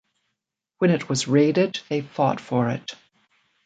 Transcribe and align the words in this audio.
When 0.79 0.89
it 0.89 1.07
was 1.09 1.27
raided, 1.27 1.79
they 1.87 2.01
fought 2.01 2.39
for 2.41 2.71
it. 2.71 2.95